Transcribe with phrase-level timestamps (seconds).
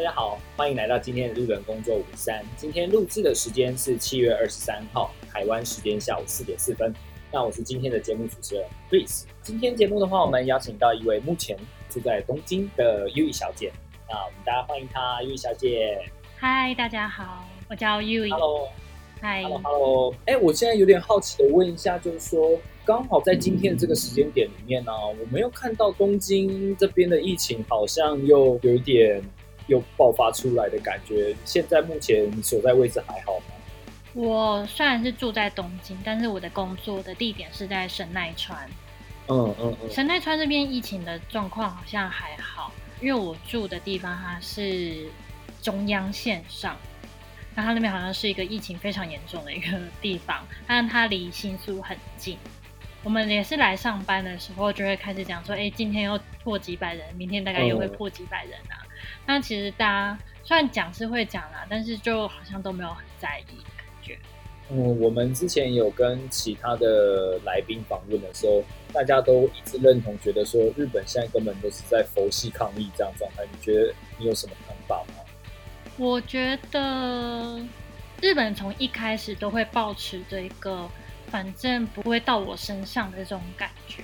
[0.00, 2.42] 大家好，欢迎来到今天的日本工作五三。
[2.56, 6.90] 今天录制的时间是七月二十三号，台湾时间下午四点四分。
[7.30, 9.24] 那我是今天的节目主持人 Chris。
[9.42, 11.54] 今天节目的话，我们邀请到一位目前
[11.90, 13.70] 住在东京的 U 小姐。
[14.08, 16.00] 那我们大家欢迎她，U 小姐。
[16.38, 18.22] 嗨，大家好，我叫 U。
[18.30, 18.68] Hello。
[19.20, 20.14] 嗨 Hello Hello。
[20.24, 29.22] 哎，我现在有点好奇的问一下，就是说，刚好在今天这个时间点里面呢、我没有看到东京这边的疫情好像又有一点
[29.70, 31.34] 又爆发出来的感觉。
[31.46, 33.44] 现在目前你所在位置还好吗？
[34.12, 38.68] 我虽然是住在东京，但是我的工作的地点是在神奈川。
[39.28, 39.88] 嗯嗯嗯。
[39.88, 45.08] 神奈川这边疫情的状况好像还好，因为我住的地方它是
[45.62, 46.76] 中央线上，
[47.54, 52.36] 那它那边好像是一个疫情非常严重的一个地方，但它离新宿很近。
[53.04, 58.79] 我们也是来上班的时候就会开始讲说，哎，今天又破几百人，明天大概又会破几百人啊。
[59.30, 64.18] 那其实大家虽然讲是会讲啦，但是就好像都没有很在意的感觉。
[64.68, 68.60] 嗯，我们之前有跟其他的来宾访问的时候，
[68.92, 73.44] 大家都一致认同，觉得说日本现在根本都是在佛系抗议这样状态。
[73.52, 75.22] 你觉得你有什么看法吗？
[75.96, 77.60] 我觉得
[78.20, 80.90] 日本从一开始都会保持着一个
[81.28, 84.02] 反正不会到我身上的这种感觉。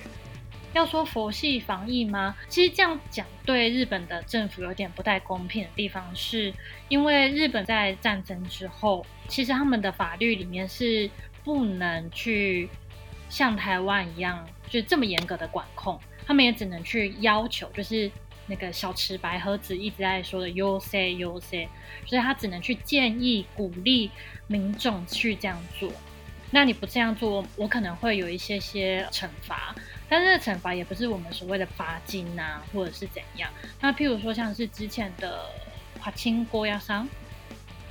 [0.73, 2.35] 要说佛系防疫吗？
[2.47, 6.53] 其实这样讲对日本的政府有点不太公平的地方，是
[6.89, 11.09] 因为日本在战争之后，其实他们的法律里面是
[11.43, 12.69] 不能去
[13.29, 18.11] 像台湾一样，就这么严格的管控，他们也只能去要求，就是
[18.45, 21.67] 那个小池白和子一直在说的 “you say you say”，
[22.05, 24.11] 所以他只能去建议、鼓励
[24.47, 25.91] 民众去这样做。
[26.49, 29.75] 那你不这样做，我可能会有一些些惩罚，
[30.09, 33.49] 但是惩罚也不是我们所谓的罚金啊，或者是怎样。
[33.81, 35.45] 那譬如说像是之前的
[35.99, 37.07] 华清锅鸭商、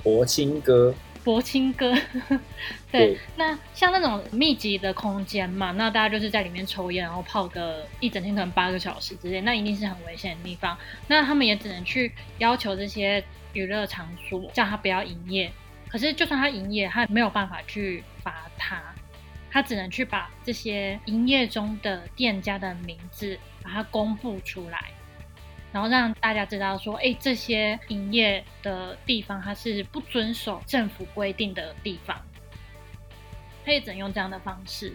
[0.03, 1.93] 博清哥，博清哥，
[2.91, 10.77] 对，那像那种密集的空间嘛，那大家就是在里面抽烟，然后泡个一整天，可能八个小时之类，那一定是很危险的地方。
[11.07, 13.23] 那他们也只能去要求这些
[13.53, 15.51] 娱乐场所叫他不要营业。
[15.89, 18.81] 可是，就算他营业，他没有办法去罚他，
[19.51, 24.91] 他只能去把这些营业中的店家的名字把它公布出来，
[25.71, 32.21] 然后让大家知道说，哎，这些营业的地方它是不遵守政府规定的地方，
[33.65, 34.93] 他也只能用这样的方式。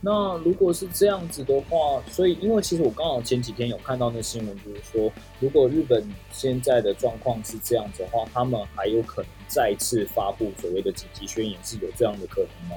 [0.00, 12.76] 那如果是这样子的话，所以因为其实我刚好前几天有看到那新闻，就是说，如果日本现在的状况是这样子的话，他们还有可能再次发布所谓的紧急宣言，是有这样的可能吗？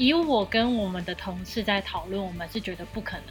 [0.00, 3.26] 以我跟我们的同事在讨论，我们是觉得不可能。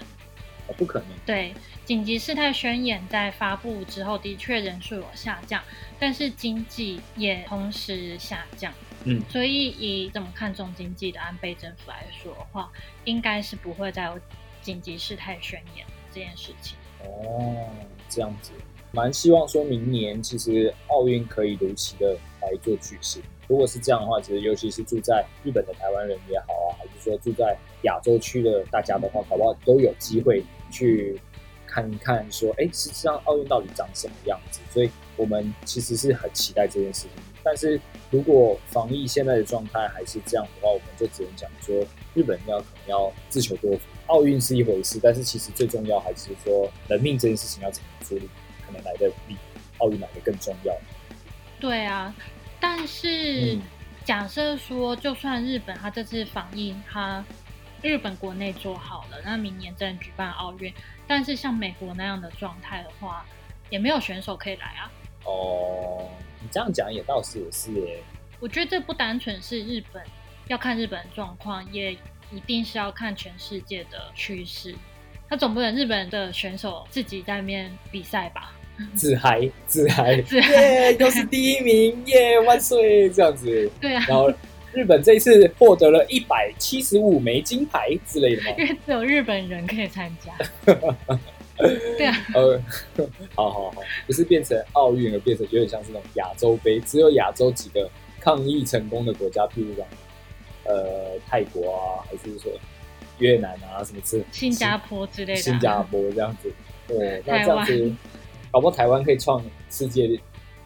[0.68, 1.08] 哦，不可能。
[1.26, 1.52] 对，
[1.84, 5.64] 紧急事态宣言在发布之后，的确人数有下降，
[5.98, 8.72] 但是经济也同时下降。
[9.06, 12.72] 嗯，所以以怎么看重经济的安倍政府来说的话，
[13.04, 14.20] 应该是不会再有
[14.62, 16.78] 紧急事态宣言这件事情。
[17.04, 17.68] 哦，
[18.08, 18.52] 这样子，
[18.92, 23.22] 蛮希望说明年其实奥运可以如期的来做举行。
[23.48, 31.20] 如果是这样的话，其实尤其是住在日本的台湾人也好啊，还是说住在亚洲区的大家的话，搞不好都有机会去
[31.66, 34.60] 看一看，说，哎，实际上奥运到底长什么样子？
[34.72, 37.12] 所以我们其实是很期待这件事情。
[37.42, 37.80] 但是
[38.12, 41.76] 如果防疫现在的状态还是这样的话，我们就只能讲说，
[42.14, 43.80] 日本要可能要自求多福。
[44.08, 48.30] 奥运是一回事，但是其实最重要还是说人命这件事情要怎么处理，
[48.66, 49.38] 可能来的比
[49.78, 50.76] 奥运来的更重要。
[51.60, 52.14] 对啊，
[52.60, 53.62] 但是、嗯
[54.06, 57.24] 假设说，就算日本它这次防疫，它
[57.84, 60.74] 日本国内做好了，那明年真的举办奥运，
[61.06, 63.24] 但是像美国那样的状态的话，
[63.70, 64.92] 也没有选手可以来啊。
[65.26, 66.10] 哦，
[66.42, 68.02] 你这样讲也倒是也是耶。
[68.40, 70.02] 我觉得这不单纯是日本
[70.48, 71.94] 要看日本的状况，也
[72.32, 74.74] 一定是要看全世界的趋势。
[75.28, 78.52] 他总不能日本的选手自己在那边比赛吧？
[78.96, 83.70] 自嗨自嗨，耶，又是第一名，耶，万岁，这样子。
[83.80, 84.32] 对啊，然后
[84.74, 88.52] 日本这一次获得了一百七十五枚金牌之类的吗？
[88.58, 90.34] 因为只有日本人可以参加。
[91.98, 92.62] 对啊，呃，
[93.36, 97.90] 好好好，不是变成奥运，而变成有点像是那种亚洲杯，只有亚洲几个
[98.22, 99.86] 抗疫成功的国家，譬如讲，
[100.64, 102.50] 呃，泰国啊，还是说
[103.18, 106.50] 越南啊，什么之新加坡之类的，新加坡这样子，
[106.88, 107.94] 对，那这样子，
[108.52, 110.20] 搞不好台湾可以创世界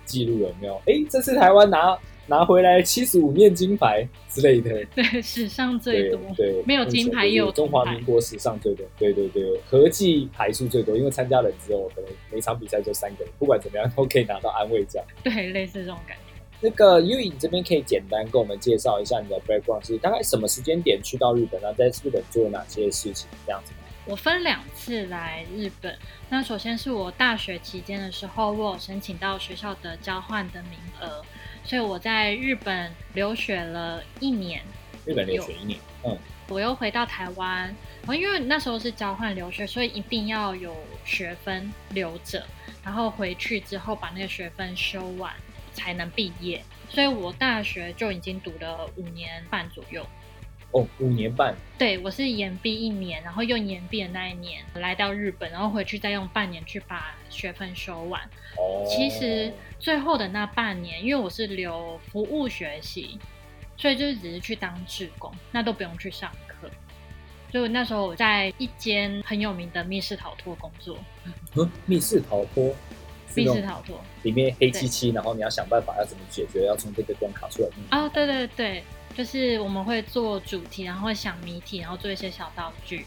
[0.05, 0.75] 纪录有没有？
[0.85, 15.03] 哎，这次台湾拿拿回来七十五面金牌之类的，对，史上最多，对，没有金牌也有中华民国史上最多，对对对，合计牌数最多，因为参加人之后可能每场比赛就三个人，不管怎么样 都可以拿到安慰奖。
[15.23, 16.23] 对，类似这种感觉。
[16.61, 23.79] 那个 U 影这边可以简单跟我们介绍一下你的 background 是大概什么时间点去到日本，然后在日本做了哪些事情，这样子吗？
[24.05, 25.97] 我分两次来日本。
[26.29, 31.23] 那首先是我大学期间的时候，我有申请到学校的交换的名额，
[31.63, 34.61] 所以我在日本留学了一年。
[35.05, 36.17] 日本留学一年，嗯，
[36.47, 37.63] 我又回到台湾，
[38.01, 42.45] 然后因为那时候是交换留学，所以一定要有学分留着，
[42.83, 45.33] 然后回去之后把那个学分修完
[45.73, 46.63] 才能毕业。
[46.89, 50.05] 所以我大学就已经读了五年半左右。
[50.73, 58.21] 哦，五年半，对，我是延毕一年，然后用延毕的那一年来到日本，然后回去再用半年去把学分修完。
[58.57, 63.19] 哦，其实最后的那半年，因为我是留服务学习，
[63.77, 66.67] 所以就是只是去当志工，那都不用去上课。
[67.51, 70.97] 所以我那时候我在一间很有名的密室逃脱工作，
[71.55, 72.75] 嗯，密室逃脱，
[73.35, 77.69] 密室逃脱里面黑漆漆，然后你要想办法要怎么解决，要从这个关卡出来。
[77.91, 78.83] 哦，对对对，
[79.15, 83.05] 就是我们会做主题，然后会想谜题，然后做一些小道具。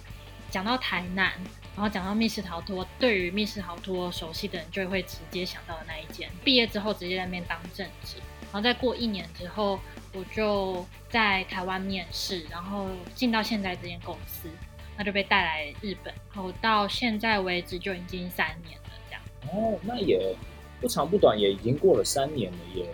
[0.48, 1.32] 讲到台南，
[1.74, 6.30] 然后讲到密室逃脱，对于密室逃脱熟悉的人就会直接想到的那一间。
[6.44, 9.78] 毕业之后直接在那边当正职，然后再过一年之后，
[10.12, 14.48] 我就在台湾面试，然后进到现在这间公司，
[14.96, 19.22] 那就被带来日本，然后到现在为止就已经三年了，这样。
[19.52, 20.34] 哦，那也
[20.80, 22.86] 不长不短，也已经过了三年了耶。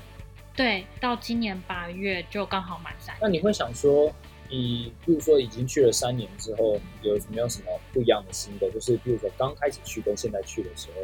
[0.54, 3.16] 对，到今年八月就刚好满三。
[3.20, 4.12] 那你会想说，
[4.50, 8.70] 你比如说已经去了三年之后，有没有什么不一样的心得？
[8.70, 11.02] 就是比如说刚开始去跟现在去的时候，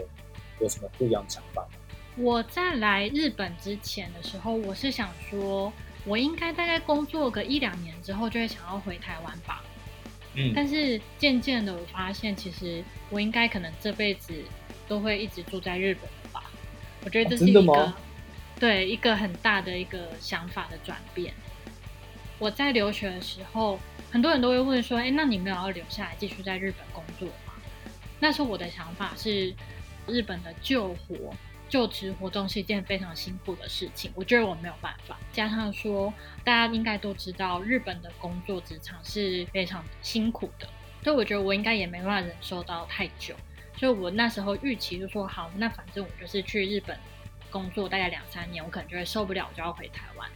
[0.60, 1.68] 有什么不一样的想法吗？
[2.16, 5.72] 我在来日本之前的时候，我是想说，
[6.04, 9.62] 我应该大概工作个一两年之后，就会想要回台湾吧。
[10.34, 14.34] 嗯但是渐渐的，我发现其实我应该可能这辈子
[14.86, 16.50] 都会一直住在日本了吧。
[17.04, 17.92] 我觉得这是哦一个、
[18.58, 21.32] 对一个很大的一个想法的转变。
[22.38, 23.78] 我在留学的时候，
[24.10, 27.55] 很多人都会问说：“哎，那你没有要留下来继续在日本工作吗？”
[28.20, 29.55] 那时候我的想法是，
[30.06, 31.34] 日本的救活、
[31.69, 35.19] 就职活动是一件非常辛苦的事情，我觉得我没有办法。
[35.32, 36.12] 加上说，
[36.44, 40.69] 大家应该都知道，日本的工作职场是非常辛苦的，
[41.02, 43.34] 所以我觉得我应该也没办法忍受到太久。
[43.76, 46.99] 所以我那时候预期就说，好，那反正我就是去日本
[47.50, 50.28] 工作大概两三年，我可能就会受不了，我就要回台湾。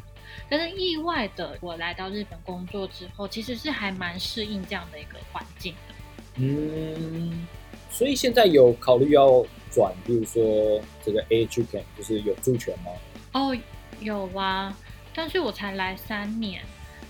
[0.49, 5.95] 但是意外的，我来到日本工作之后，其实是还蛮适应这样的一个环境的。
[6.37, 7.47] 嗯，
[7.91, 12.91] 所以现在有考虑要转，比如说这个 A 区权，就是有助权吗？
[13.33, 13.57] 哦，
[14.01, 14.75] 有啊，
[15.15, 16.63] 但是我才来三年，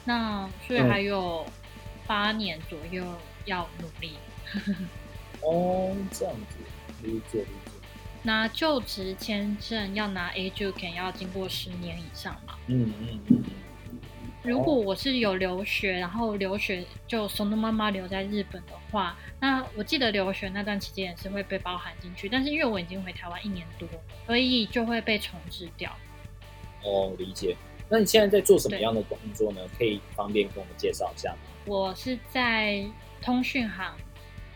[0.04, 1.46] 那所以嗯还有
[2.06, 3.04] 八年左右
[3.44, 4.14] 要努力。
[5.40, 6.56] 哦，这样子，
[7.02, 7.61] 理解理
[8.22, 8.28] 解。
[8.28, 12.54] 拿就职签证要拿 A 就肯要经过十年以上嘛。
[12.68, 13.42] 嗯嗯嗯。
[14.44, 23.88] 如果我是有留学，然后留学就松东妈妈留在日本的话，那我记得留学那段期间也是会被包含进去，但是因为我已经回台湾一年多，
[24.26, 25.96] 所以就会被重置掉。
[26.82, 27.56] 哦，理解。
[27.88, 29.60] 那你现在在做什么对样的工作呢？
[29.78, 31.38] 可以方便跟我们介绍一下吗？
[31.66, 32.84] 我是在
[33.20, 33.94] 通讯行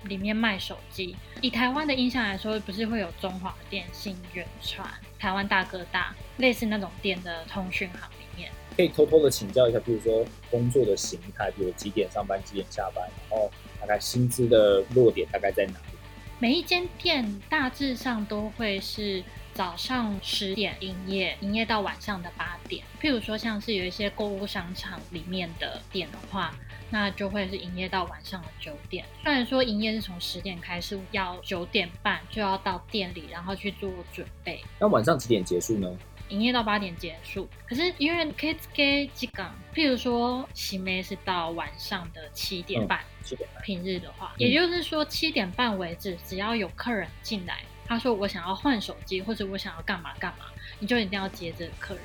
[0.09, 1.15] 里面卖手机。
[1.41, 8.51] 以台湾的印象来说，不是会有中华电信、远传、台湾大哥大类似那种店的通讯行里面。
[8.77, 15.97] 可以偷偷的请教一下，比如说工作的形态，比如几点上班，几点下班，然后大概薪资的落点大概在哪里？
[16.39, 22.85] 每一间店大致上都会是早上十点营业，营业到晚上的八点。
[23.01, 26.55] 譬如说，像是有一些购物商场里面的店的话，
[26.91, 29.05] 那就会是营业到晚上的九点。
[29.23, 34.63] 虽然说营业是从十点开始，要九点半就要到店里，然后去做准备。
[34.79, 35.89] 那晚上几点结束呢？
[36.29, 43.63] 营业到八点结束，可是因为 k i d s g 几港，譬如说喜妹是到晚上的七点半，七点半。
[43.63, 50.47] 平日的话，嗯也就是说七点半为止，只要有客人进来，他说我想要换手机，或者我想要干嘛干嘛，
[50.81, 52.05] 你就一定要接这个客人。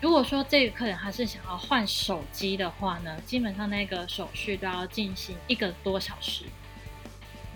[0.00, 6.44] 如果说这个客人他是想要换手机的话呢，基本上那个手续都要进行一个多小时。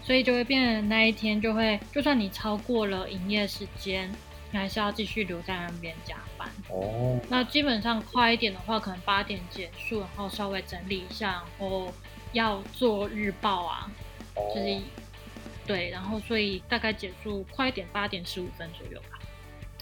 [0.03, 4.11] 所以就会变成那一天就会，就算你超过了营业时间，
[4.51, 6.49] 你还是要继续留在那边加班。
[6.71, 11.93] 哦，那基本上快一点的话，可能八点结束，然后稍微整理一下，然后
[12.33, 13.91] 要做日报啊，
[14.35, 14.81] 哦就是
[15.67, 19.19] 对，然后所以大概结束快一点，八点十五分左右吧。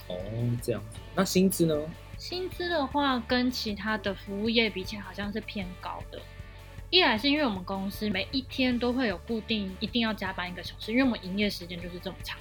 [0.09, 0.15] 哦，
[0.61, 0.97] 这样子。
[1.15, 1.75] 那薪资呢？
[2.19, 6.19] 薪资的话，跟其他的服务业比起来，好像是偏高的。
[6.89, 12.37] 一来是因为我们公司每一天都会有固定一定要加班一个小时，因为我们营业时间就是这么长。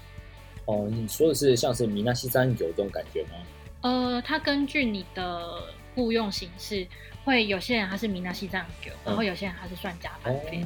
[0.64, 3.30] 哦，你说的是像是米纳西三九这种感觉吗？
[3.82, 6.85] 呃，它根据你的雇佣形式，
[7.25, 10.64] 会有些人他是米纳西藏九，然后有些人他是算加班费。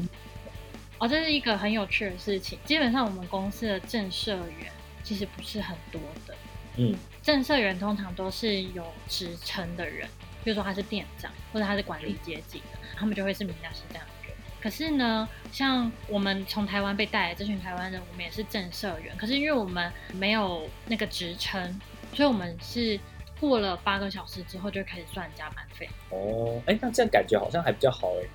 [0.99, 2.59] 哦，这是一个很有趣的事情。
[2.65, 6.35] 基本上我们公司的正社员其实不是很多的，
[6.77, 10.09] 嗯，正社员通常都是有职称的人，
[10.43, 14.33] 比如说他是店长或者他是管理阶级的，他们就会是米纳西藏九。
[14.61, 21.81] 可是呢，像我们从台湾被带来这群台湾人，我们也是正社员，可是因为我们没有那个职称，
[22.13, 22.99] 所以我们是
[23.41, 25.89] 过了八个小时之后就开始算加班费。
[26.11, 28.27] 哦，哎，那这样感觉好像还比较好哎。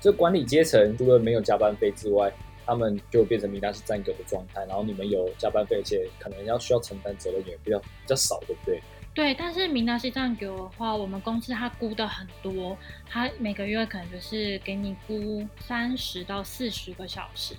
[0.00, 2.32] 这管理阶层除了没有加班费之外，
[2.70, 8.80] 他们就变成名单是占狗的状态，然后你们有加班费，而且可能要需要承担责任也比较比较少，对不对？
[9.12, 17.56] 对，但是名单是占给我的话，我们公司它估的很多，它每个月可能就是给你估三十到四十个小时，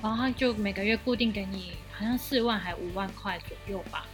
[0.00, 4.06] 然后它就每个月固定给你好像四万还五万块左右吧。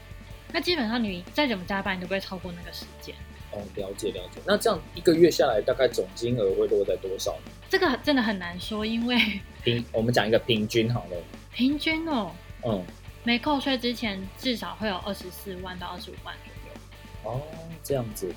[0.51, 3.15] 那基本上你再怎么加班，你都不会超过那个时间。
[3.55, 4.41] 哦，了解了解。
[4.45, 7.53] 那这样一个月下来，大概总金额会落在多少呢？
[7.69, 9.17] 这个真的很难说，因为
[9.63, 11.17] 平，我们讲一个平均好了。
[11.55, 12.33] 平均哦，
[12.67, 12.85] 嗯，
[13.23, 17.33] 没扣税之前至少会有二十四万到二十五万左右。
[17.33, 17.41] 哦，
[17.83, 18.35] 这样子。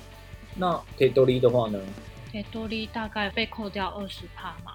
[0.54, 1.80] 那可以多利的话呢？
[2.30, 4.74] 可以多利大概被扣掉二十趴嘛，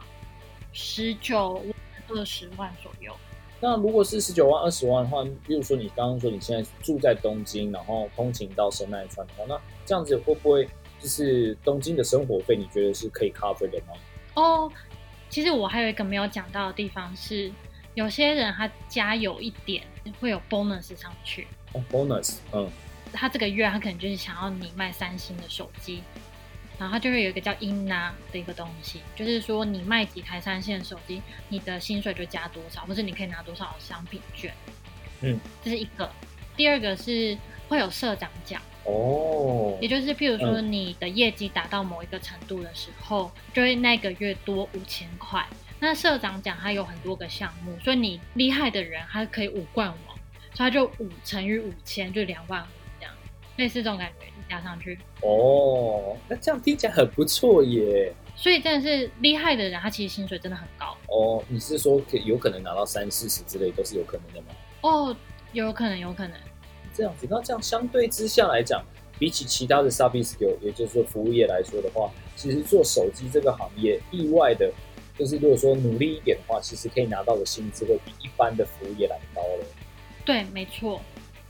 [0.73, 1.63] 十九
[2.09, 3.15] 二十万左右。
[3.63, 10.67] 那如果是十九万、二十万的话，比如说你刚刚说你现在住在东京，然后通勤到神奈川的话，那这样子会不会
[10.99, 12.57] 就是东京的生活费？
[12.57, 13.93] 你觉得是可以 cover 的吗？
[14.33, 14.69] 哦，
[15.29, 17.49] 其实我还有一个没有讲到的地方是，
[17.93, 19.81] 有些人他加有一点
[20.19, 21.47] 会有 bonus 上去。
[21.71, 22.69] 哦，bonus，嗯，
[23.13, 26.03] 他这个月他可能就是想要你卖三星的手机，
[26.79, 34.53] 然后它就会有一个叫 INA 的一个东西，就是说你卖几台三线手机，你的薪水就加多少，或是你可以拿多少商品券。
[35.21, 36.09] 嗯，这是一个。
[36.55, 37.37] 第二个是
[37.67, 38.61] 会有社长奖。
[38.85, 45.45] 哦，也就是譬如说你的业绩达到某一个程度的时候，就会那个月多五千块。
[45.79, 50.17] 那社长奖它有很多个项目，所以你厉害的人他可以五冠王，
[50.53, 52.67] 所以他就五乘以五千就两万五
[52.99, 53.13] 这样，
[53.55, 54.99] 类似这种感觉加上去。
[55.21, 58.11] 哦，那这样听起来很不错耶。
[58.35, 60.97] 所以真的是厉害的人，他其实薪水真的很高。
[61.07, 64.47] 哦，你是说可有可能拿到三四十之类都是有可能的吗？
[64.81, 65.15] 哦，
[65.51, 66.35] 有可能，有可能。
[66.91, 68.83] 这样子，那这样相对之下来讲，
[69.19, 74.71] 比起其他的 service 也就是说服务业来说的话，其实做手机这个行业，意外的，
[75.15, 79.65] 就是如果说努力一点的话，其实可以拿到的薪资会比一般的服务业来高了。
[80.25, 80.99] 对，没错。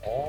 [0.02, 0.28] 哦，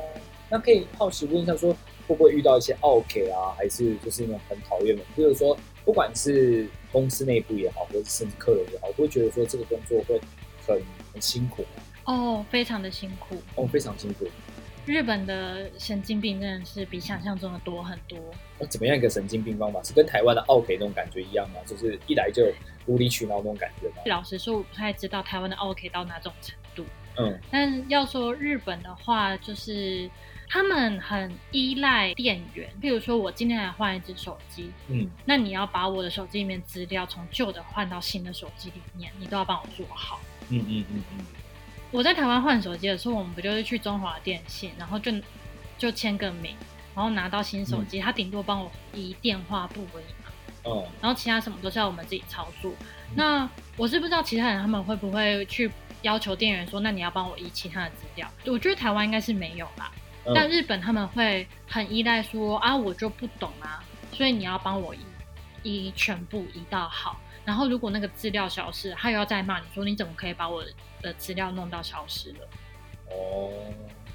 [0.49, 1.75] 那可以好奇问一下，说
[2.07, 5.03] 会不会遇到一些 OK 啊，还是就是那种很讨厌的？
[5.17, 10.19] 就是说，不管是公司内部也好，或者甚至客人也好，会觉得说这个工作会
[10.65, 10.81] 很
[11.13, 11.65] 很辛苦？
[12.05, 13.35] 哦，非常的辛苦。
[13.55, 14.25] 哦，非常辛苦。
[14.85, 18.19] 日本的神经病真的是比想象中的多很多。
[18.59, 19.81] 那怎么样一个神经病方法？
[19.81, 21.55] 是跟台湾的奥 K 那种感觉一样吗？
[21.65, 22.45] 就是一来就
[22.85, 24.03] 无理取闹那种感觉吗？
[24.05, 26.85] 老实说，我不太知道台湾的奥 K 到哪种程度。
[27.17, 30.09] 嗯，但要说日本的话，就是
[30.49, 32.69] 他们很依赖店员。
[32.81, 40.19] 譬如说我今天来换一只手机，嗯，那你要把我的手机里面资料从旧的换到新的手机里面，你都要帮我做好。
[40.49, 41.25] 嗯嗯嗯嗯。
[41.91, 45.11] 我在台湾换手机的时候，我们不就是去中华电信，然后就
[45.77, 46.53] 就签个名，
[46.93, 50.31] 然后拿到新手机，他顶多帮我移电话簿而已嘛。
[50.63, 50.87] 哦。
[51.01, 52.73] 然后其他什么都是要我们自己操作。
[53.15, 55.71] 那我是不知道其他人他们会不会去
[56.05, 58.31] 要求店员说，那你要帮我移其他的资料？
[58.45, 59.91] 我觉得台湾应该是没有啦。
[60.35, 64.99] 但日本他们会很依赖说啊，我就不懂啊，所以你要帮我移
[65.63, 67.19] 移全部移到好。
[67.43, 70.63] 然后如果那个资料消失，他又要再骂你说你怎么可以把我
[71.01, 72.47] 的资料弄到消失了？
[73.09, 73.51] 哦，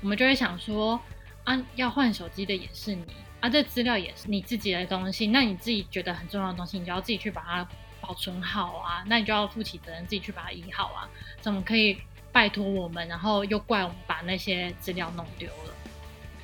[0.00, 1.00] 我们就会想说
[1.44, 3.04] 啊，要换手机的也是你
[3.40, 7.68] 啊，这资料也是你自己的东西，那你自己觉得很重要的东西，你就要自己去把它
[8.11, 11.09] 保存好啊，那你就要负起责任，自己去把它移好啊，
[11.40, 11.97] 怎么可以
[12.33, 15.75] 拜托我们，然后又怪我们把那些资料弄丢了？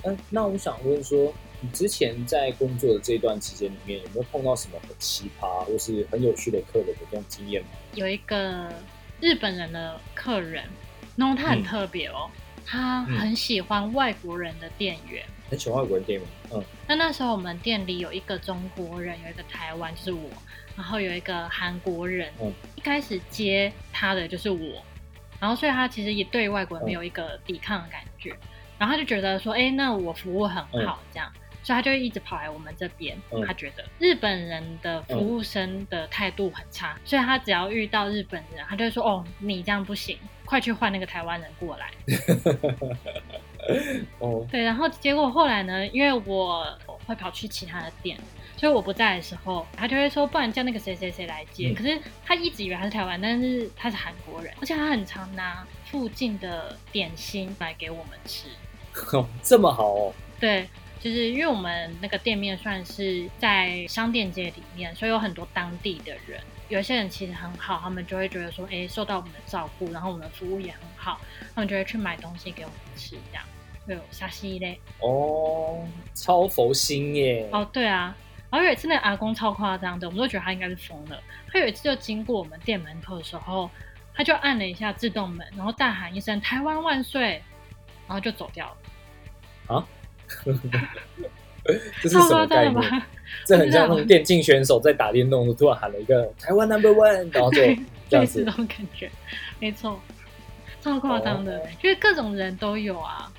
[0.04, 1.35] 嗯，那我想问说。
[1.62, 7.68] 你之前在工作的这段期间里面，有没有碰到什么很奇葩或是很有趣的客人的这种经验吗？
[7.94, 8.70] 有一个
[9.23, 10.64] 日本人的客人，
[11.16, 12.30] 然后他很嗯特别哦，
[12.66, 15.25] 他很喜欢外国人的店员。
[15.49, 20.28] 很喜欢外国人店员，嗯那那时候我们店里有一个中国人，有一个台湾就是我，
[20.76, 22.33] 然后有一个韩国人。
[22.40, 22.52] 嗯。
[22.76, 24.83] 一开始接他的就是我，
[25.40, 28.30] 然后所以他其实也对外国人没有一个抵抗的感觉，
[28.78, 31.33] 然后他就觉得说，哎，那我服务很好，这样。
[31.64, 33.45] 所以他就一直跑来我们这边，嗯。
[33.45, 33.85] 他觉得。
[33.99, 41.90] 日本人的服务生的态度很差，所以他只要遇到日本人，他就会说：“哦，你这样不行，快去换那个台湾人过来。
[44.21, 46.64] ”哦，对，然后结果后来呢，因为我
[47.04, 48.16] 会跑去其他的店，
[48.56, 51.68] 所以我不在的时候，他就会说，不然叫那个谁谁谁来接。
[51.68, 58.48] 嗯可是他一直以为他是台湾，但是他是韩国人，而且他很常拿附近的点心来给我们吃。
[59.42, 60.66] 这么好哦，对，
[61.00, 66.40] 就是因为我们那个店面算是在商店街里面，所以有很多当地的人。
[66.68, 71.20] 有些人其实很好，他们就会觉得说，哎，受到我们的照顾，然后我们的服务也很好，
[71.54, 73.44] 他们就会去买东西给我们吃，这样。
[73.86, 74.80] 就有沙西嘞。
[74.98, 78.16] 哦，超佛心耶，哦，对啊。
[78.50, 81.20] 然后有一次那个阿公超夸张的，我们都觉得他应该是疯了。
[81.48, 83.70] 他有一次就经过我们店门口的时候，
[84.14, 87.42] 他就按了一下自动门，然后大喊一声“台湾万岁”，
[88.06, 89.74] 然后就走掉了。
[89.76, 89.86] 啊
[92.00, 93.02] 这是什么概念？
[93.44, 98.50] 这很像那种电竞选手在打电动，突然喊了一个台湾 Number One，然后就对，这样子这。
[98.52, 99.10] 种感觉，
[99.58, 100.00] 没错，
[100.80, 103.32] 超夸张的，哦因为各种人都有啊。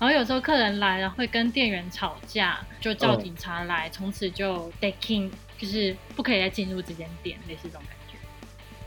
[0.00, 8.16] 然后有时候客人来了会跟店员吵架，就叫嗯警察来，从此就 d e k i n g 就是不可以再进入这间店，类似这种感觉。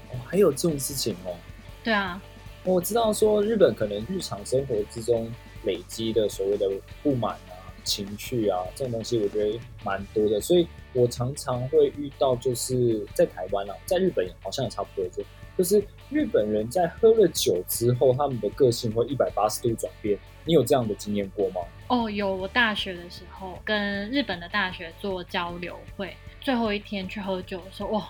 [0.10, 1.38] 哦，还有这种事情哦。
[1.84, 2.20] 对啊，
[2.63, 5.32] 我知道说日本可能日常生活之中
[5.65, 6.67] 累积的所谓的
[7.03, 7.53] 不满啊、
[7.84, 10.41] 情绪啊这种东西，我觉得蛮多的。
[10.41, 15.24] 所以我常常会遇到，就是在台湾啊，在日本好像也差不多这，
[15.57, 20.17] 就是日本人在喝了酒之后，他们的个性会一百八十度转变。
[20.46, 21.61] 你有这样的经验过吗？
[21.87, 28.09] 哦，有我大学的时候跟日本的大学做交流会，最后一天去喝酒的时候，哇，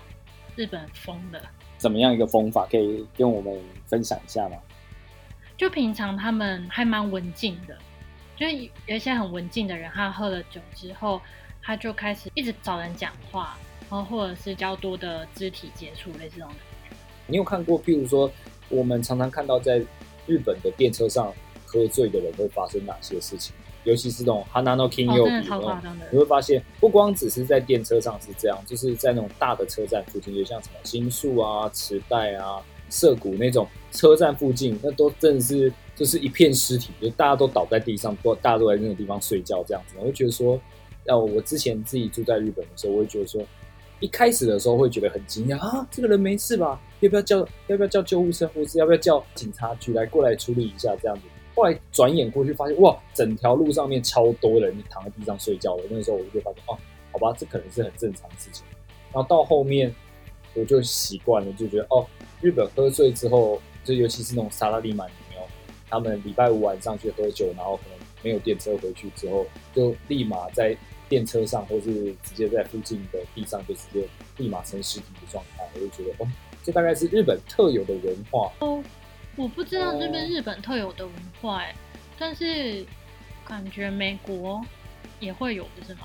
[0.55, 1.39] 日本疯了。
[1.77, 4.57] 怎么样一个疯法可以跟我们分享一下吗？
[5.55, 7.77] 就平常他们还蛮文静的，
[8.35, 8.55] 就是
[8.87, 11.21] 有一些很文静的人，他喝了酒之后，
[11.61, 13.55] 他就开始一直找人讲话，
[13.91, 16.55] 然后或者是较多的肢体接触，类似这种的。
[17.33, 18.31] 你有看过，譬如说，
[18.69, 19.83] 我们常常看到在
[20.27, 21.33] 日本的电车上
[21.65, 23.55] 喝醉的人会发生哪些事情？
[23.85, 26.19] 尤其是这种 Hanano King 哦，又真的超夸张的你。
[26.19, 39.95] 会发现，不光只是在电车上是这样，就是在那种大的车站附近，就像什么新宿啊、池袋啊、涩谷那种车站附近，那都真的是就是一片尸体，就大家都倒在地上，都大家都在那个地方睡觉这样子。
[39.97, 40.61] 我会觉得说，
[41.07, 43.41] 呃，我之前自己住在日本的时候，我会觉得说，
[44.03, 46.77] 一开始的时候会觉得很惊讶啊，这个人没事吧？
[46.99, 51.23] 要不要叫要不要叫救护车，或是要不要叫警察局来过来处理一下这样子？
[51.55, 55.83] 后来转眼过去，发现哇，整条路上面超多人躺在地上睡觉的。
[55.89, 56.77] 那时候我就发现，哦，
[57.13, 58.65] 好吧，这可能是很正常的事情。
[59.13, 59.95] 然后到后面
[60.53, 62.05] 我就习惯了，就觉得哦，
[62.41, 65.47] 日本喝醉之后，就尤其是那种沙拉利曼有没有？
[65.89, 70.75] 他们礼拜五晚上去喝酒，然后可能没有电车回去之后，就立马在
[71.09, 75.63] 电车上，或是直接在附近的地上就直接立马成尸体的状态。
[75.75, 76.27] 我就觉得哦，
[76.63, 78.51] 这大概是日本特有的文化。
[78.59, 78.83] 哦
[79.35, 81.73] 我不知道这边哦日本特有的文化，哎，
[82.19, 82.85] 但是
[83.43, 84.61] 感觉美国
[85.19, 86.01] 也会有，不是吗？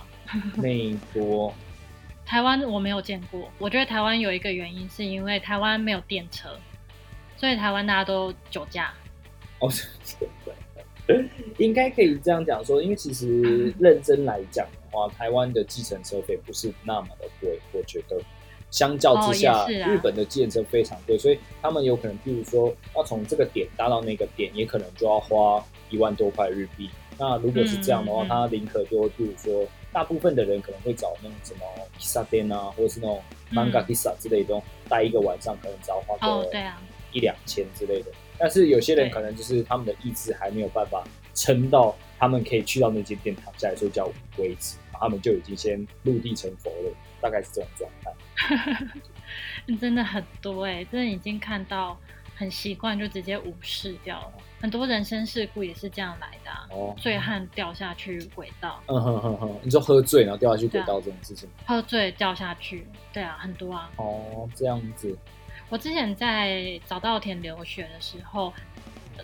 [0.56, 1.52] 美 国
[2.24, 6.58] 台湾我没有见过，我觉得台湾有一个原因是因为台湾没有电车，
[7.36, 8.94] 所以台湾大家都酒驾。
[9.58, 9.70] 哦，
[11.58, 18.20] 应该可以这样讲说，因为其实 认真来讲的话，台湾的计程车费不是那么的贵，我觉得。
[18.70, 26.90] 相较之下，哦啊日本的计程车非常贵，所以他们有可能，譬如说要从这个点搭到那个点，也可能就要花一万多块日币。
[27.16, 31.60] 那如果是这样的话，他宁可就会，譬如说，大部分的人可能会找那种什么
[31.96, 33.22] 披萨店啊，或者是那种
[33.54, 36.58] manga 嗯 pizza 之类的，待一个晚上可能只要花哦，个
[37.12, 38.10] 一两千之类的。
[38.36, 41.02] 但是有些人可能就是他们的意志还没有办法
[41.34, 48.12] 撑到他们可以去到那间店躺下来睡觉为止，他们就已经先入地成佛了，大概是这种状态。
[49.80, 51.98] 真的很多哎、真的已经看到
[52.34, 54.32] 很习惯，就直接无视掉了。
[54.60, 63.90] 很多人生事故也是这样来的、啊，哦，醉汉掉下去轨道，嗯哼哼哼，你说喝醉然后掉下去轨道这种事情，喝醉掉下去，对啊，很多啊。
[63.96, 65.16] 哦，这样子，
[65.68, 68.52] 我之前在早稻田留学的时候，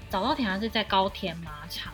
[0.08, 1.92] 早稻田还是在高田马场，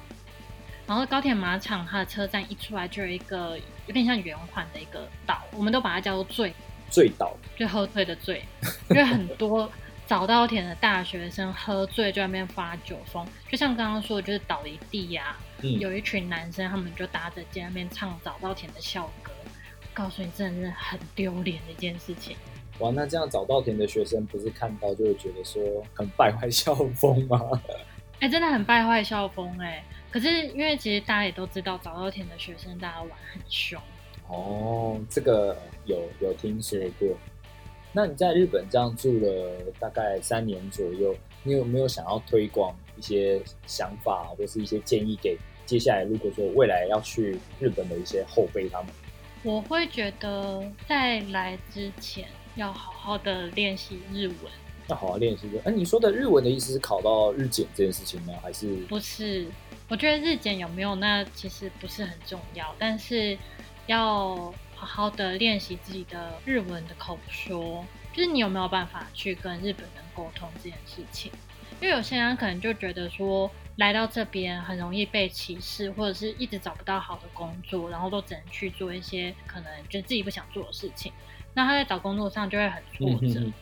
[0.91, 6.53] 然后高田马场它的车站一出来就有一个有点像圆环的一个岛，我们都把它叫做醉，
[6.91, 8.45] 醉岛，就喝醉的醉，
[8.89, 9.71] 因为很多
[10.05, 19.31] 早稻田的大学生喝醉就在那边发酒疯，就像刚刚说的，就是倒一地呀、嗯，有一群男生，他们就搭着肩那边唱早稻田的校歌，
[19.95, 22.37] 告诉你真的是很丢脸的一件事情。
[22.81, 25.63] 哇，那这样早稻田的学生不是看到就会觉得说
[25.95, 27.39] 很败坏校风吗？
[28.21, 33.81] 哎、真的很败坏校风哎、可是因为其实大家也都知道，早稻田的学生大家玩很凶。
[34.29, 35.57] 哦，这个
[35.87, 37.09] 有有听说过。
[37.93, 48.93] 那你在日本这样住了大概三年左右，你有没有想要推广一些想法或是一些建议给接下来如果说未来要去日本的一些后辈他们？
[49.43, 54.53] 我会觉得在来之前要好好的练习日文，
[54.91, 55.61] 要好好练习的。
[55.65, 58.35] 哎、你说的日文的意思是考到日检这件事情吗？
[58.43, 59.47] 还是不是？
[59.89, 63.37] 我觉得日检有没有那其实不是很重要，但是
[63.87, 71.33] 要好好的练习自己的日文的口说，就是你有没有办法去跟日本人沟通这件事情。
[71.81, 81.11] 因为有些人可能就觉得说来到这边很容易被歧视，或者是一直找不到好的工作，然后都只能去做一些可能就自己不想做的事情，
[81.55, 83.41] 那他在找工作上就会很挫折。
[83.41, 83.53] 嗯哼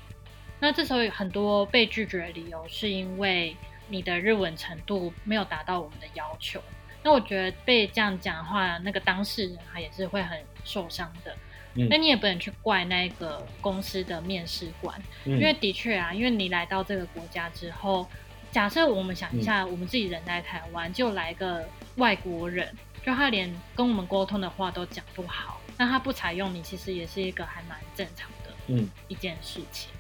[0.61, 3.57] 那这时候有很多被拒绝的理由是因为
[3.89, 6.63] 你的日文程度没有达到我们的要求。
[7.03, 11.33] 那我觉得被这样讲的话，那个当事人他也是会很受伤的。
[11.75, 18.09] 嗯那你也不能去怪那个公司的面试官，因因为的确啊，因为你来到这个国家之后，
[18.51, 29.91] 假设我们想一下，我们自己人在台湾，就来个外国人，就他连跟我们沟通的话都讲不好，那他不采用你，其实也是一个还蛮正常的嗯一件事情。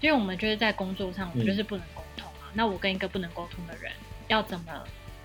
[0.00, 2.50] 因为我们就是在工作上，我们嗯就是不能沟通啊。
[2.54, 3.92] 那我跟一个不能沟通的人，
[4.28, 4.84] 要怎么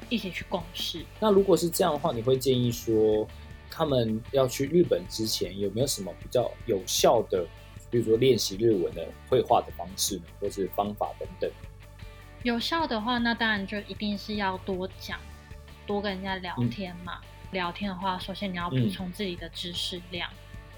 [0.10, 1.04] 一起去共事？
[1.20, 3.28] 那如果是这样的话，你会建议说，
[3.72, 7.46] 他们要去日本之前，有没有什么比较有效的，
[7.90, 11.50] 比如说练习日文的绘画的方式呢，或是方法等等？
[12.44, 15.20] 有效的话，那当然就一定是要多讲，
[15.88, 17.20] 多跟人家聊嗯天嘛。
[17.52, 20.30] 聊天的话，首先你要补充自己的知识量，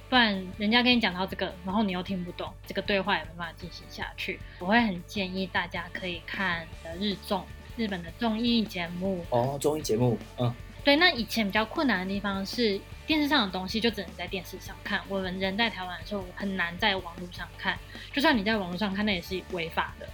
[0.10, 4.39] 不然人家跟你讲到这个，然后你又听不懂，这个对话也没办法进行下去。
[4.60, 9.26] 我会很建议大家可以看呃日综，日本的综艺节目。
[9.30, 17.78] 哦，综艺节目，嗯对，那以前比较困难的地方是电视上的东西就只能在电视上看，我们人在台湾的时候很难在网络上看，
[18.13, 20.08] 就算你在网络上看，那也是违法的。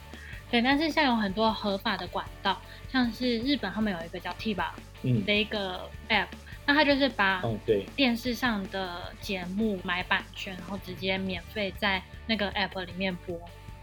[0.49, 2.59] 对，但是现在有很多合法的管道，
[2.91, 4.71] 像是日本他们有一个叫 TVer
[5.03, 6.27] 嗯，的一个 app，
[6.65, 7.43] 那他就是把
[7.95, 13.39] 电视上的节目买版权，然后直接免费在那个 app 里面播。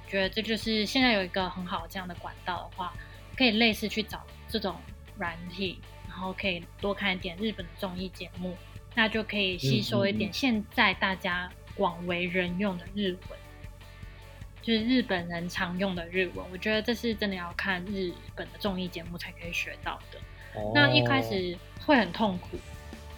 [0.09, 2.93] 觉得这就是现在有一个很好这样的管道的话，
[3.37, 4.77] 可以类似去找这种
[5.19, 8.57] 软体，然后可以多看一点日本的综艺节目，
[8.95, 13.39] 那就可以吸收一点现在大家广为人用的日文。
[14.63, 20.19] 就是日本人常用的日文，我觉得这是真的要看日本的综艺节目才可以学到的。
[20.55, 22.57] 哦那一开始会很痛苦，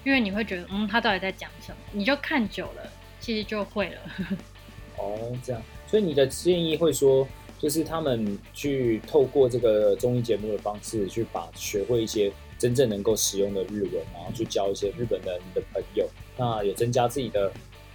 [0.04, 1.76] 因为你会觉得，嗯，他到底在讲什么？
[1.92, 4.00] 你就看久了，其实就会了。
[4.96, 7.26] 哦这样，所以你的建议会说，
[7.58, 17.50] 就是他们去透过这个综艺节目的方式，去把学会一些真正能够使用的日文，然后去交一些日本人的朋友，那也增加自己的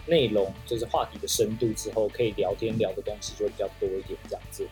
[0.05, 4.67] 内容，就是话题的深度之后，可以聊天聊的东西就会比较多一点，这样子。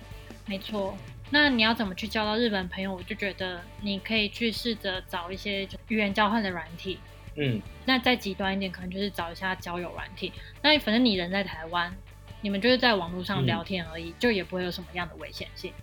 [0.45, 0.95] 没错。
[1.29, 2.93] 那你要怎么去交到日本朋友？
[2.93, 6.99] 我就觉得你可以去试着找一些就语言交换的软体。
[7.37, 10.31] 嗯，那再极端一点，可能就是找一下交友软体。
[10.61, 11.93] 那反正你人在台湾，
[12.39, 15.73] 你们就是在网络上聊天而已，就也不会有什么样的危险性，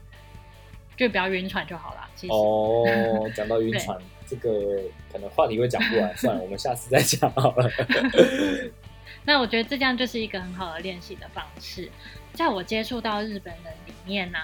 [0.96, 2.08] 就不要晕船就好了。
[2.14, 4.80] 其实，哦，讲到晕船， 这个
[5.12, 7.70] 可能话题会讲不完， 算了，我们下次再讲好了。
[9.24, 11.90] 那我觉得这样就是一个很好的练习的方式。
[12.32, 14.38] 在我接触到日本人里面呢、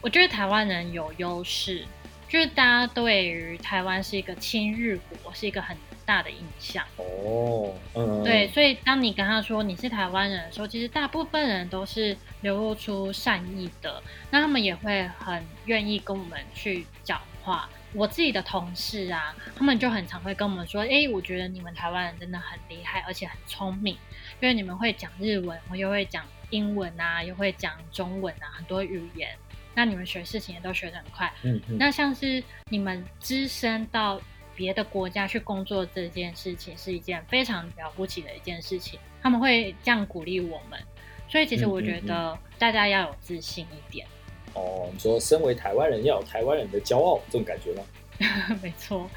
[0.00, 1.84] 我觉得台湾人有优势，
[2.28, 6.84] 就是大家对于台湾是一个亲日国，是一个很大的印象。
[6.96, 17.68] 哦，嗯，对，，所以当你跟他说你是台湾人的时候，其实大部分人都是流露出善意的，那他们也会很愿意跟我们去讲话。
[17.94, 23.94] 我自己的同事啊，他们就很常会跟我们说：“哎，我觉得你们台湾人真的很厉害，而且很聪明，
[24.40, 29.30] 因为你们会讲日文，我又会讲英文啊，又会讲中文啊，很多语言。
[29.78, 31.32] 那你们学事情也都学得很快。
[31.44, 34.20] 嗯嗯，那像是你们只身到
[34.56, 38.98] 别的国家去工作这件事情，是一件非常了不起的一件事情。
[39.22, 40.76] 他们会这样鼓励我们，
[41.28, 44.04] 所以其实我觉得大家要有自信一点。
[44.54, 47.84] 哦，你说身为台湾人要有台湾人的骄傲，这种感觉吗？
[48.60, 49.08] 没错，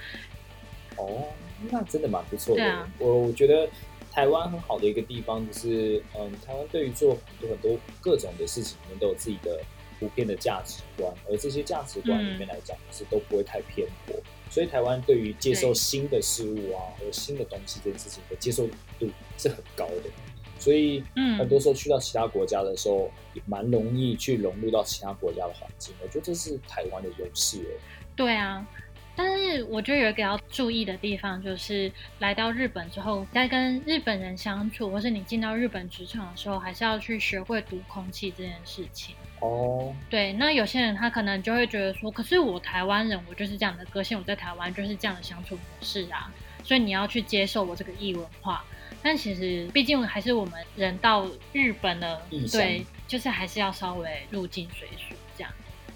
[0.95, 1.23] 哦，
[1.71, 2.63] 那真的蛮不错的。
[2.63, 3.67] 啊我我觉得
[4.11, 9.59] 台湾很好的一个地方就是，嗯，台湾对于做很多很多各种的事情，我们都有自己的
[10.01, 14.15] 普遍的价值观，而这些价值观里面来讲，是都不会太偏颇。
[14.49, 18.67] 所以台湾对于接受新的事物啊，和新的东西这件事情的接受
[18.99, 20.09] 度是很高的。
[20.57, 25.93] 所以嗯很多时候去到其他国家的时候，也蛮容易去融入到其他国家的环境。
[26.01, 27.79] 我觉得这是台湾的优势欸
[28.15, 28.67] 对啊，
[29.15, 39.15] 但是我觉得有一个要注意的地方，就是来到日本之后，在跟日本人相处，或是你进到日本职场的时候，还是要去学会读空气这件事情。
[39.41, 46.31] 哦，对，那有些人他可能就会觉得说，可是我台湾人，我就是这样的个性，我在台湾就是这样的相处模式啊，
[46.63, 48.63] 所以你要去接受我这个异文化。
[49.03, 55.15] 但其实，毕竟还是我们人到日本了异，乡对，就是还是要稍微入境随俗。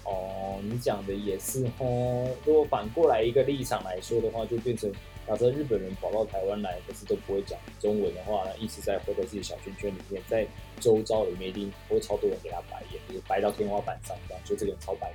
[0.06, 2.30] 哦，你讲的也是哦。
[2.44, 4.90] 如果反过来一个立场来说的话，就变成
[5.26, 10.46] 假设日本人跑到台湾来，可是都不会讲中文的话，一直在活在自己小圈圈里面，在
[10.78, 15.12] 周遭里面一定会超多人给他白眼，就是白到天花板上这样，就这个人超白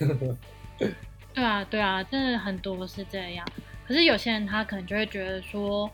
[0.00, 0.36] 目。
[1.32, 3.46] 对啊，对啊，真的很多是这样。
[3.86, 5.90] 可是有些人他可能就会觉得说，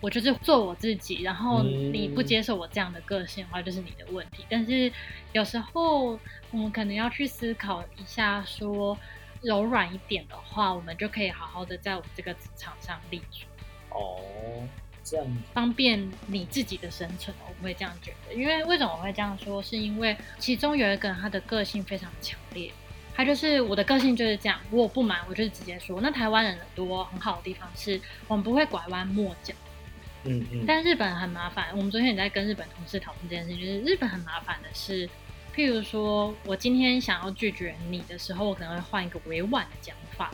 [0.00, 4.44] 我就是做我自己，然后嗯你不接受我这样的个性的话，就是你的问题。
[4.48, 4.90] 但是
[5.32, 6.18] 有时候
[6.50, 8.96] 我们可能要去思考一下说
[9.42, 13.44] 柔软一点的话，我们就可以好好的在我们这个职场上立足，
[13.90, 14.20] 哦，
[15.02, 17.34] 这样方便你自己的生存。
[17.46, 19.62] 我会这样觉得，因为为什么我会这样说？
[19.62, 22.72] 是因为其中有一个人他的个性非常强烈，
[23.14, 26.00] 他就是我的个性就是这样，我有不满我就是直接说。
[26.00, 29.54] 那台湾人很多很好的地方是我们不会拐弯抹角，
[30.23, 31.67] 嗯嗯，但日本很麻烦。
[31.71, 35.07] 我们昨天也在跟日本同事讨论这件事，就是日本很麻烦的是，
[35.55, 40.31] 譬如说我今天想要拒绝你的时候，我可能会换一个委婉的讲法，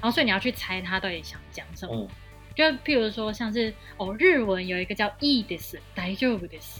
[0.00, 1.94] 然后所以你要去猜他到底想讲什么。
[1.94, 2.08] 嗯
[2.56, 6.78] 就譬如说，像是哦，日文有一个叫“いいです”，大丈夫です，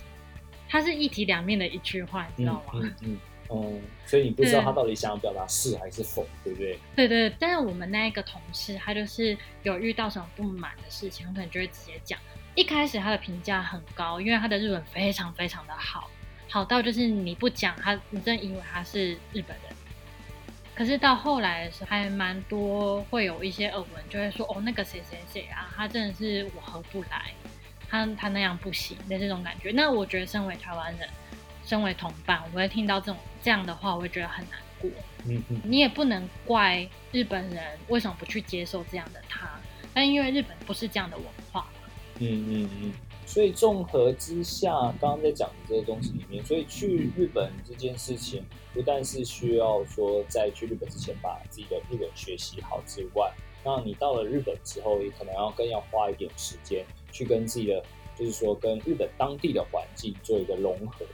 [0.69, 2.75] 它是一体两面的一句话，你知道吗？
[2.75, 6.79] 嗯嗯嗯，哦，所以你不知道对他到底想要表达是还是否，对不对？
[6.95, 12.21] 对对，但是我们那一个同事，他就是有遇到什么不满的事情，他可能就会直接讲。
[12.60, 16.12] 一开始他的评价很高，因为他的日文非常非常的好，
[16.50, 19.74] 好到就是你不讲他，你真以为他是日本人。
[20.76, 27.32] 可是到后来的时候，还蛮多会有一些耳闻，就会说哦，那个谁谁谁啊，他真的是我合不来，
[27.88, 29.72] 他他那样不行的这种感觉。
[29.72, 31.08] 那我觉得身为台湾人，
[31.66, 34.92] 身为同伴，我会听到这种这样的话，我会觉得很难过。
[35.26, 39.50] 嗯嗯你也不能怪日本人为什么不去接受这样的他，
[39.94, 41.39] 但因为日本不是这样的文化嘛，
[42.20, 42.94] 嗯嗯嗯。
[43.26, 53.32] 所以综合之下，刚刚在讲的这个东西里面，所以去日本这件事情，不但是需要说在去日本之前把自己的日本学习好之外，
[53.64, 57.84] 那你到了日本之后，也可能要更要花一点时间去跟自己的，
[58.18, 61.06] 就是说跟日本当地的环境做一个融合。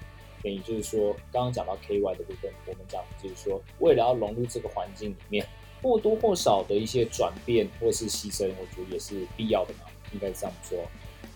[0.41, 5.45] 等于就是说，刚刚讲到 KY 的部分，我们讲就是说，为了要融入这个环境里面，
[5.81, 10.77] 或多或少的一些转变或是牺牲，我觉得也是必要的嘛，应该这样说。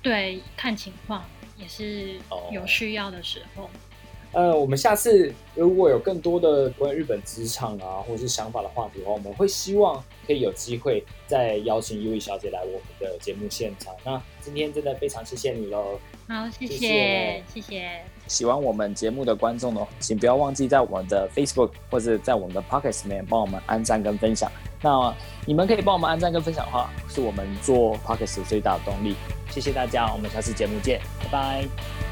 [0.01, 1.23] 对，看情况
[1.57, 3.69] 也是哦有需要的时候。
[4.31, 13.93] 呃，我们下次如果有更多的关于日本职场啊，或者是想法的话题的话，我们会希望可以有机会再邀请 U E 小姐来我们的节目现场。
[14.05, 15.99] 那今天真的非常谢谢你喽！
[16.29, 17.89] 好，谢谢谢谢。
[18.27, 24.51] 喜欢我们节目的观众呢，请不要忘记在我们的 Facebook 或者在我们的 Pocket 里面帮我们按赞跟分享。
[24.79, 25.11] 那
[25.47, 29.15] 你们可以帮我们按赞跟分享的话，是我们做 Pocket 最大的动力。
[29.49, 32.08] 谢谢大家，我们下次节目见，拜拜。